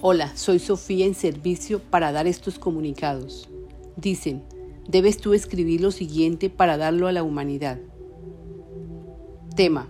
Hola, 0.00 0.30
soy 0.36 0.60
Sofía 0.60 1.06
en 1.06 1.16
servicio 1.16 1.80
para 1.80 2.12
dar 2.12 2.28
estos 2.28 2.60
comunicados. 2.60 3.48
Dicen, 3.96 4.44
debes 4.86 5.16
tú 5.16 5.34
escribir 5.34 5.80
lo 5.80 5.90
siguiente 5.90 6.50
para 6.50 6.76
darlo 6.76 7.08
a 7.08 7.12
la 7.12 7.24
humanidad. 7.24 7.80
Tema. 9.56 9.88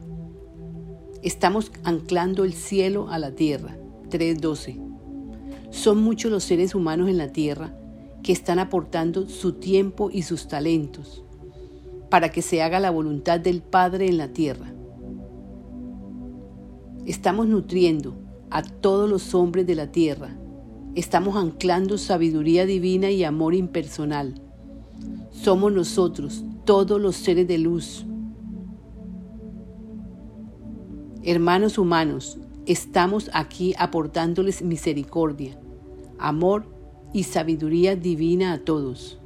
Estamos 1.23 1.71
anclando 1.85 2.45
el 2.45 2.55
cielo 2.55 3.11
a 3.11 3.19
la 3.19 3.33
tierra. 3.33 3.77
3.12. 4.09 4.81
Son 5.69 6.03
muchos 6.03 6.31
los 6.31 6.43
seres 6.43 6.75
humanos 6.75 7.11
en 7.11 7.19
la 7.19 7.31
tierra 7.31 7.77
que 8.23 8.33
están 8.33 8.59
aportando 8.61 9.29
su 9.29 9.55
tiempo 9.55 10.09
y 10.11 10.23
sus 10.23 10.49
talentos 10.49 11.23
para 12.09 12.31
que 12.31 12.41
se 12.41 12.63
haga 12.63 12.81
la 12.81 12.91
voluntad 12.91 13.41
del 13.41 13.61
Padre 13.61 14.09
en 14.09 14.17
la 14.17 14.29
tierra. 14.29 14.73
Estamos 17.05 17.47
nutriendo 17.47 18.28
a 18.51 18.63
todos 18.63 19.09
los 19.09 19.35
hombres 19.35 19.67
de 19.67 19.75
la 19.75 19.93
tierra. 19.93 20.37
Estamos 20.95 21.37
anclando 21.37 21.99
sabiduría 21.99 22.67
divina 22.67 23.11
y 23.11 23.25
amor 23.25 23.55
impersonal. 23.55 24.41
Somos 25.31 25.73
nosotros, 25.73 26.45
todos 26.65 27.01
los 27.01 27.17
seres 27.17 27.47
de 27.47 27.59
luz. 27.59 28.05
Hermanos 31.23 31.79
humanos, 31.79 32.39
estamos 32.67 33.31
aquí 33.33 33.75
aportándoles 33.79 34.63
misericordia, 34.63 35.61
amor 36.19 36.67
y 37.13 37.25
sabiduría 37.25 37.97
divina 37.97 38.53
a 38.53 38.59
todos. 38.59 39.19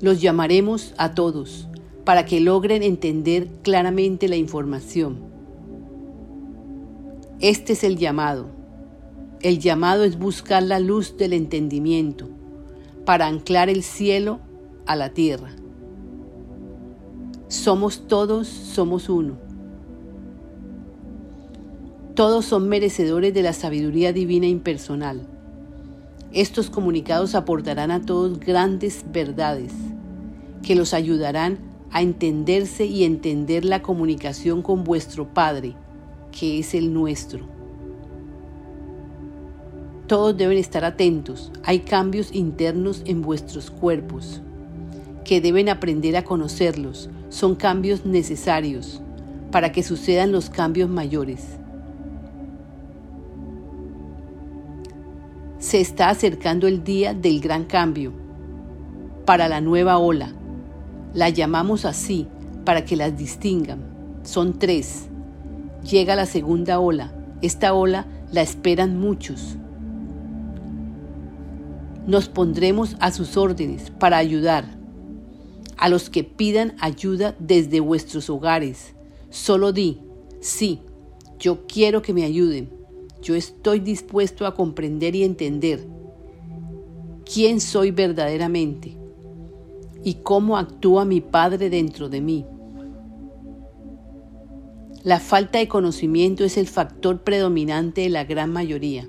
Los 0.00 0.20
llamaremos 0.20 0.94
a 0.98 1.14
todos 1.14 1.68
para 2.04 2.26
que 2.26 2.40
logren 2.40 2.82
entender 2.82 3.48
claramente 3.62 4.28
la 4.28 4.36
información 4.36 5.33
este 7.40 7.72
es 7.72 7.84
el 7.84 7.96
llamado. 7.98 8.46
El 9.40 9.58
llamado 9.58 10.04
es 10.04 10.18
buscar 10.18 10.62
la 10.62 10.78
luz 10.78 11.16
del 11.16 11.32
entendimiento 11.32 12.28
para 13.04 13.26
anclar 13.26 13.68
el 13.68 13.82
cielo 13.82 14.40
a 14.86 14.96
la 14.96 15.10
tierra. 15.10 15.50
Somos 17.48 18.06
todos, 18.06 18.48
somos 18.48 19.08
uno. 19.08 19.36
Todos 22.14 22.44
son 22.44 22.68
merecedores 22.68 23.34
de 23.34 23.42
la 23.42 23.52
sabiduría 23.52 24.12
divina 24.12 24.46
impersonal. 24.46 25.26
Estos 26.32 26.70
comunicados 26.70 27.34
aportarán 27.34 27.90
a 27.90 28.00
todos 28.00 28.38
grandes 28.38 29.04
verdades 29.12 29.72
que 30.62 30.76
los 30.76 30.94
ayudarán 30.94 31.58
a 31.90 32.00
entenderse 32.00 32.86
y 32.86 33.04
entender 33.04 33.64
la 33.64 33.82
comunicación 33.82 34.62
con 34.62 34.84
vuestro 34.84 35.34
Padre 35.34 35.76
que 36.38 36.58
es 36.58 36.74
el 36.74 36.92
nuestro. 36.92 37.44
Todos 40.06 40.36
deben 40.36 40.58
estar 40.58 40.84
atentos. 40.84 41.50
Hay 41.62 41.80
cambios 41.80 42.34
internos 42.34 43.02
en 43.06 43.22
vuestros 43.22 43.70
cuerpos 43.70 44.42
que 45.24 45.40
deben 45.40 45.68
aprender 45.68 46.16
a 46.16 46.24
conocerlos. 46.24 47.08
Son 47.30 47.54
cambios 47.54 48.04
necesarios 48.04 49.00
para 49.50 49.72
que 49.72 49.82
sucedan 49.82 50.32
los 50.32 50.50
cambios 50.50 50.90
mayores. 50.90 51.46
Se 55.58 55.80
está 55.80 56.10
acercando 56.10 56.66
el 56.66 56.84
día 56.84 57.14
del 57.14 57.40
gran 57.40 57.64
cambio 57.64 58.12
para 59.24 59.48
la 59.48 59.60
nueva 59.62 59.98
ola. 59.98 60.34
La 61.14 61.30
llamamos 61.30 61.84
así 61.84 62.26
para 62.64 62.84
que 62.84 62.96
las 62.96 63.16
distingan. 63.16 63.80
Son 64.24 64.58
tres 64.58 65.08
llega 65.88 66.16
la 66.16 66.26
segunda 66.26 66.80
ola. 66.80 67.12
Esta 67.42 67.74
ola 67.74 68.06
la 68.32 68.42
esperan 68.42 68.98
muchos. 68.98 69.56
Nos 72.06 72.28
pondremos 72.28 72.96
a 73.00 73.12
sus 73.12 73.36
órdenes 73.36 73.90
para 73.90 74.18
ayudar 74.18 74.64
a 75.76 75.88
los 75.88 76.10
que 76.10 76.24
pidan 76.24 76.74
ayuda 76.80 77.34
desde 77.38 77.80
vuestros 77.80 78.28
hogares. 78.30 78.94
Solo 79.30 79.72
di, 79.72 80.00
sí, 80.40 80.80
yo 81.38 81.66
quiero 81.66 82.02
que 82.02 82.12
me 82.12 82.24
ayuden. 82.24 82.70
Yo 83.22 83.34
estoy 83.34 83.80
dispuesto 83.80 84.46
a 84.46 84.54
comprender 84.54 85.16
y 85.16 85.24
entender 85.24 85.86
quién 87.24 87.60
soy 87.60 87.90
verdaderamente 87.90 88.98
y 90.04 90.14
cómo 90.22 90.58
actúa 90.58 91.06
mi 91.06 91.22
Padre 91.22 91.70
dentro 91.70 92.08
de 92.10 92.20
mí. 92.20 92.46
La 95.04 95.20
falta 95.20 95.58
de 95.58 95.68
conocimiento 95.68 96.46
es 96.46 96.56
el 96.56 96.66
factor 96.66 97.24
predominante 97.24 98.00
de 98.00 98.08
la 98.08 98.24
gran 98.24 98.50
mayoría. 98.50 99.06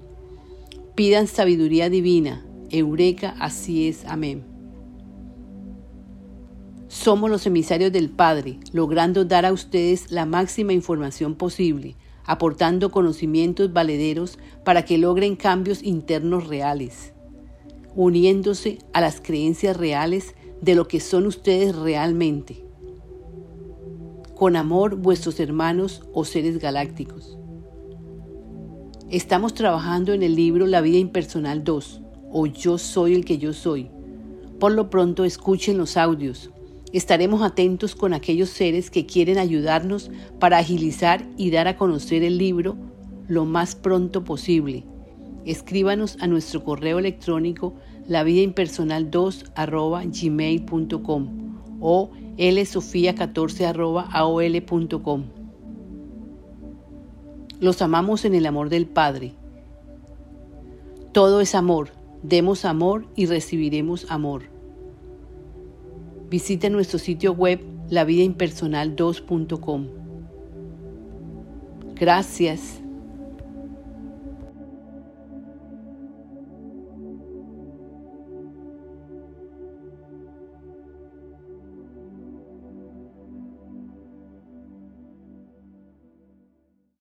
Pidan 0.93 1.25
sabiduría 1.25 1.89
divina. 1.89 2.45
Eureka, 2.69 3.33
así 3.39 3.87
es. 3.87 4.03
Amén. 4.03 4.43
Somos 6.89 7.29
los 7.29 7.45
emisarios 7.45 7.93
del 7.93 8.09
Padre, 8.09 8.59
logrando 8.73 9.23
dar 9.23 9.45
a 9.45 9.53
ustedes 9.53 10.11
la 10.11 10.25
máxima 10.25 10.73
información 10.73 11.35
posible, 11.35 11.95
aportando 12.25 12.91
conocimientos 12.91 13.71
valederos 13.71 14.37
para 14.65 14.83
que 14.83 14.97
logren 14.97 15.37
cambios 15.37 15.81
internos 15.81 16.47
reales, 16.47 17.13
uniéndose 17.95 18.79
a 18.91 18.99
las 18.99 19.21
creencias 19.21 19.77
reales 19.77 20.35
de 20.59 20.75
lo 20.75 20.89
que 20.89 20.99
son 20.99 21.25
ustedes 21.25 21.73
realmente 21.73 22.64
con 24.35 24.55
amor 24.57 24.97
vuestros 24.97 25.39
hermanos 25.39 26.03
o 26.13 26.25
seres 26.25 26.59
galácticos. 26.59 27.37
Estamos 29.09 29.53
trabajando 29.53 30.11
en 30.13 30.23
el 30.23 30.35
libro 30.35 30.67
La 30.67 30.81
vida 30.81 30.97
impersonal 30.97 31.63
2 31.63 32.01
o 32.31 32.45
Yo 32.45 32.77
soy 32.77 33.15
el 33.15 33.23
que 33.23 33.37
yo 33.37 33.53
soy. 33.53 33.89
Por 34.59 34.73
lo 34.73 34.89
pronto 34.89 35.23
escuchen 35.23 35.77
los 35.77 35.95
audios. 35.95 36.51
Estaremos 36.91 37.41
atentos 37.41 37.95
con 37.95 38.13
aquellos 38.13 38.49
seres 38.49 38.89
que 38.89 39.05
quieren 39.05 39.37
ayudarnos 39.37 40.11
para 40.39 40.57
agilizar 40.57 41.25
y 41.37 41.51
dar 41.51 41.69
a 41.69 41.77
conocer 41.77 42.23
el 42.23 42.37
libro 42.37 42.75
lo 43.27 43.45
más 43.45 43.75
pronto 43.75 44.25
posible. 44.25 44.85
Escríbanos 45.45 46.17
a 46.19 46.27
nuestro 46.27 46.63
correo 46.63 46.99
electrónico 46.99 47.75
lavidaimpersonal2 48.09 49.51
gmail.com 50.21 51.79
o 51.79 52.11
lsofía14.aol.com. 52.37 55.23
Los 57.59 57.81
amamos 57.81 58.23
en 58.25 58.35
el 58.35 58.45
amor 58.45 58.69
del 58.69 58.85
Padre. 58.85 59.33
Todo 61.13 61.41
es 61.41 61.55
amor. 61.55 61.89
Demos 62.23 62.63
amor 62.65 63.07
y 63.15 63.25
recibiremos 63.27 64.05
amor. 64.09 64.43
Visita 66.29 66.69
nuestro 66.69 66.99
sitio 66.99 67.31
web 67.33 67.61
lavidaimpersonal2.com. 67.89 69.87
Gracias. 71.95 72.84